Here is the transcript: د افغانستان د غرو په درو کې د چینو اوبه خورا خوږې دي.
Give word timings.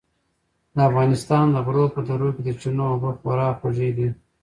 د 0.75 0.77
افغانستان 0.89 1.45
د 1.51 1.57
غرو 1.65 1.85
په 1.95 1.99
درو 2.07 2.29
کې 2.35 2.41
د 2.43 2.49
چینو 2.59 2.83
اوبه 2.91 3.09
خورا 3.19 3.49
خوږې 3.59 3.89
دي. 3.97 4.09